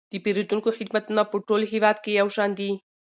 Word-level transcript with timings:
د 0.11 0.13
پیرودونکو 0.23 0.75
خدمتونه 0.77 1.21
په 1.31 1.35
ټول 1.47 1.61
هیواد 1.73 1.97
کې 2.03 2.11
یو 2.19 2.27
شان 2.35 2.49
دي. 2.59 2.71